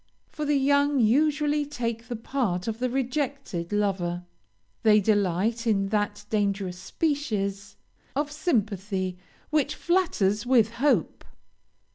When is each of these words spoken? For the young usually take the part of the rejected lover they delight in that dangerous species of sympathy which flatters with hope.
For 0.29 0.45
the 0.45 0.57
young 0.57 0.99
usually 0.99 1.63
take 1.63 2.07
the 2.07 2.15
part 2.15 2.67
of 2.67 2.79
the 2.79 2.89
rejected 2.89 3.71
lover 3.71 4.25
they 4.81 4.99
delight 4.99 5.67
in 5.67 5.89
that 5.89 6.25
dangerous 6.31 6.79
species 6.79 7.75
of 8.15 8.31
sympathy 8.31 9.19
which 9.51 9.75
flatters 9.75 10.43
with 10.43 10.71
hope. 10.71 11.23